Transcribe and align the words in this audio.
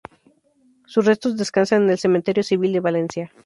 Sus 0.87 1.05
restos 1.05 1.37
descansan 1.37 1.83
en 1.83 1.91
el 1.91 1.99
Cementerio 1.99 2.41
Civil 2.41 2.73
de 2.73 2.79
Valencia. 2.79 3.31